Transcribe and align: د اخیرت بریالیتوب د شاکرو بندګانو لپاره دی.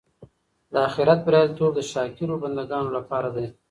د 0.71 0.73
اخیرت 0.87 1.19
بریالیتوب 1.25 1.71
د 1.75 1.81
شاکرو 1.91 2.41
بندګانو 2.43 2.89
لپاره 2.97 3.29
دی. 3.35 3.47